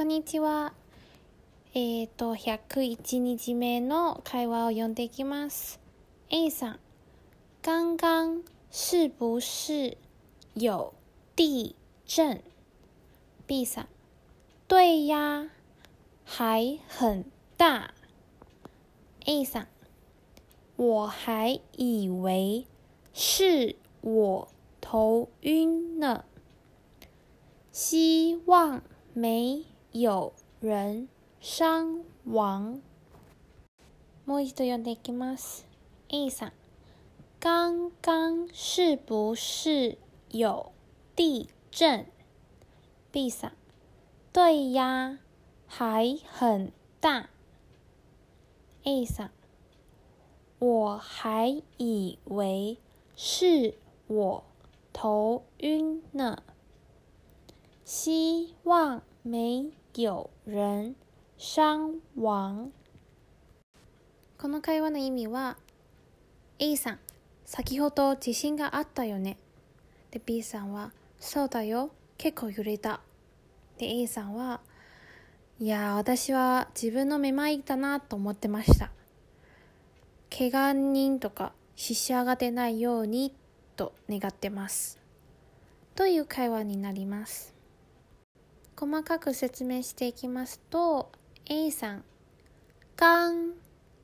[0.00, 0.72] こんにちは。
[1.74, 5.78] えっ、ー、と、101日目の会話を読んでいきます。
[6.30, 6.78] A さん、
[7.60, 9.98] 刚刚是不是
[10.54, 10.94] 有
[11.36, 11.76] 地
[12.06, 12.42] 震
[13.46, 13.86] ?B さん、
[14.66, 15.50] 对呀，
[16.24, 17.26] 还很
[17.58, 17.92] 大。
[19.26, 19.66] A さん、
[20.78, 22.64] 我还以为
[23.12, 24.48] 是我
[24.80, 26.24] 头晕呢。
[27.70, 28.80] 希望
[29.12, 31.07] 没有人
[31.39, 32.81] 伤亡。
[34.25, 35.67] もう一度読んでいきます。
[36.09, 36.51] A さん、
[37.39, 39.97] 刚刚是不是
[40.29, 40.71] 有
[41.15, 42.05] 地震？
[43.11, 43.51] B さん、
[44.33, 45.19] 对呀，
[45.67, 47.29] 还很大。
[48.83, 49.29] A さん、
[50.59, 52.77] 我还以为
[53.15, 53.77] 是
[54.07, 54.43] 我
[54.91, 56.43] 头晕呢。
[57.85, 60.94] 希望没 有人
[61.36, 62.70] 傷亡。
[64.38, 65.56] この会話の意味は
[66.60, 66.98] A さん、
[67.44, 69.36] 先ほど地震があったよね。
[70.12, 73.00] で B さんは、そうだよ、結構揺れた。
[73.78, 74.60] で A さんは、
[75.58, 78.92] いや私は自分のめまいだなと思ってました。
[80.30, 83.34] 怪我人とか死者が出ないように
[83.74, 85.00] と願ってます。
[85.96, 87.59] という会話になります。
[88.80, 91.12] 細かく説明していきますと
[91.44, 92.04] A さん
[92.96, 93.52] 「ガン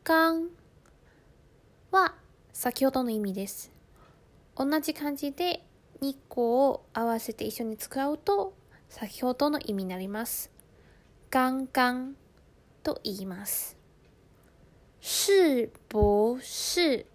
[0.04, 0.50] ガン」
[1.90, 2.14] は
[2.52, 3.72] 先ほどの意味です。
[4.54, 5.66] 同じ漢字で
[6.02, 8.52] 2個を合わせて一緒に使うと
[8.90, 10.50] 先ほどの意味になります。
[11.30, 12.14] ガンガン
[12.82, 13.78] と言います。
[15.00, 17.06] 是不是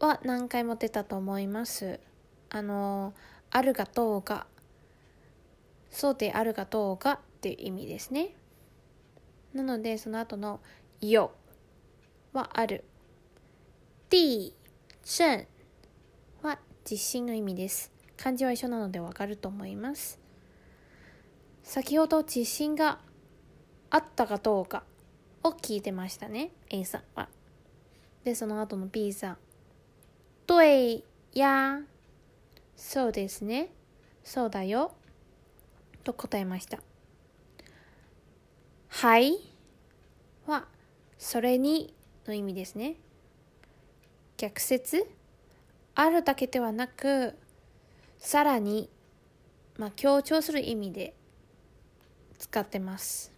[0.00, 2.00] は何回も出たと思います。
[2.50, 3.14] あの
[3.52, 4.48] あるがどうが
[5.94, 8.34] そうであるかどうかっていう意味ですね。
[9.52, 10.60] なので、その後の
[11.00, 11.30] よ
[12.32, 12.82] はある。
[14.10, 14.52] 地
[15.04, 15.46] 震
[16.42, 17.92] は地震の意味です。
[18.16, 20.18] 漢字は一緒なのでわかると思います。
[21.62, 22.98] 先ほど地震が
[23.90, 24.82] あったかどうか
[25.44, 27.28] を聞いてましたね、A さんは。
[28.24, 29.38] で、その後の B さん。
[30.48, 31.82] 对や。
[32.74, 33.70] そうですね。
[34.24, 34.92] そうだよ。
[36.04, 36.78] と答えました。
[38.88, 39.38] はい
[40.46, 40.66] は、
[41.18, 41.94] それに
[42.26, 42.96] の意味ですね。
[44.36, 45.04] 逆説
[45.94, 47.34] あるだけではなく、
[48.18, 48.88] さらに、
[49.78, 51.14] まあ、強調する意味で
[52.38, 53.32] 使ってます。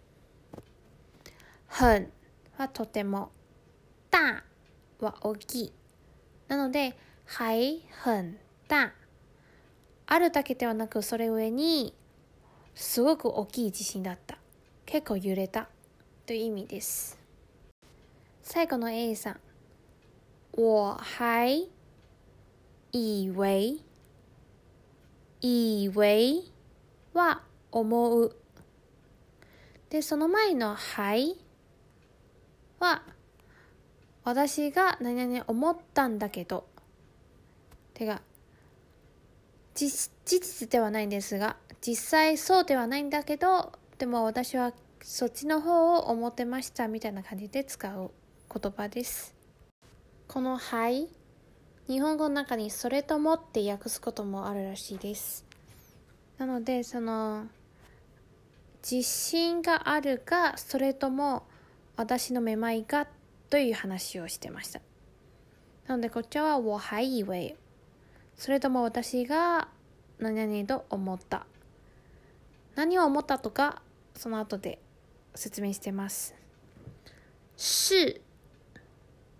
[1.67, 2.11] 很
[2.57, 3.31] はとても、
[4.09, 4.43] 大
[4.99, 5.73] は大きい。
[6.47, 8.91] なので、はい、很大。
[10.07, 11.93] あるだけではなく、それ上に、
[12.77, 14.37] すごく大きい地震だった。
[14.85, 15.67] 結構揺れた。
[16.27, 17.17] という意味です。
[18.43, 19.39] 最後の A さん。
[20.55, 21.67] 我还
[22.91, 23.79] 以为
[25.41, 26.43] 以为
[27.15, 28.35] は思う。
[29.89, 31.35] で、その前のはい
[32.79, 33.01] は
[34.23, 36.67] 私が何々思ったんだけど。
[37.95, 38.21] てか、
[39.73, 39.89] 事
[40.25, 48.11] 実ではないんですが、実際そうではないんだけどでも私はそっちの方を思ってましたみたいな感じで使う
[48.53, 49.35] 言葉です。
[50.27, 51.07] この「はい」
[51.87, 55.45] 日本語の中に「それとも」って訳すこともあるらしいです。
[56.37, 57.47] なのでその
[58.89, 61.43] 自信があるかそれとも
[61.95, 63.07] 私のめまいが
[63.49, 64.81] という話をしてました。
[65.87, 67.55] なのでこっちは「我还以为」
[68.35, 69.69] それとも私が
[70.19, 71.47] 何々と思った。
[72.77, 73.81] 何を思ったとか
[74.13, 74.77] その後で
[75.33, 76.35] 説明してます。
[77.57, 78.21] 是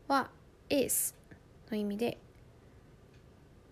[0.07, 0.31] は
[0.69, 1.13] is
[1.69, 2.17] の意味で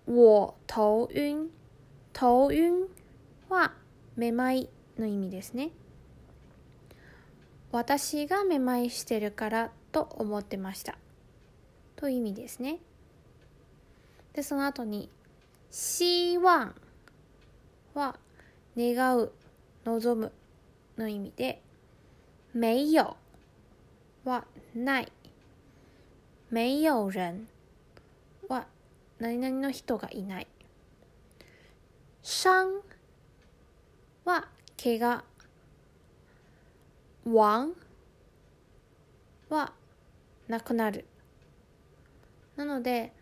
[0.06, 1.50] 我頭晕。
[2.14, 2.86] 頭晕
[3.50, 3.74] は
[4.16, 5.72] めまいの意味ですね。
[7.72, 10.96] 私がめまいしてるからと思ってました。
[11.96, 12.78] という意味ですね。
[14.34, 15.10] でその後に
[15.72, 16.72] 希望
[17.96, 18.20] は
[18.78, 19.32] 願う。
[19.86, 20.32] 望む
[20.98, 21.62] の意味で、
[22.54, 23.04] 没有
[24.24, 25.12] はない。
[26.52, 27.48] 没有人
[28.48, 28.66] は
[29.20, 30.48] 何々の人がいない。
[32.24, 32.50] 傷
[34.26, 34.48] は
[34.82, 35.24] 怪我。
[37.26, 37.70] 亡
[39.50, 39.74] は
[40.48, 41.06] なくなる。
[42.56, 43.14] なので、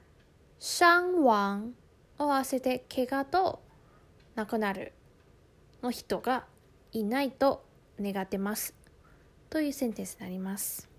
[0.59, 0.85] 傷
[1.21, 1.73] 亡
[2.19, 3.61] を合わせて怪我と
[4.35, 4.93] なくなる
[5.81, 6.45] の人が
[6.93, 7.65] いないと
[7.99, 8.73] 願ってます。
[9.49, 10.89] というセンテンスになります。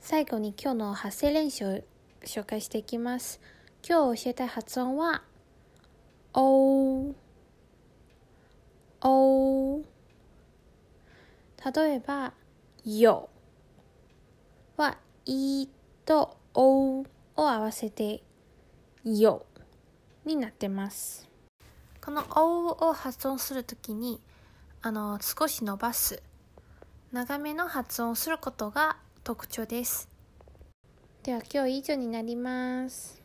[0.00, 1.80] 最後に今日の発声練習を
[2.24, 3.40] 紹介していきます。
[3.88, 5.22] 今日教えたい発音は
[6.34, 7.14] お
[9.00, 9.82] お。
[11.74, 12.32] 例えば
[12.84, 13.30] よ。
[14.76, 15.68] は、い
[16.04, 17.06] とおを
[17.36, 18.22] 合わせて
[19.04, 19.46] よ。
[20.24, 21.28] になってます。
[22.04, 24.20] このおを発音するときに、
[24.80, 26.22] あの、少し伸ばす、
[27.10, 30.08] 長めの発音をすることが特徴です。
[31.24, 33.17] では今日以上になります。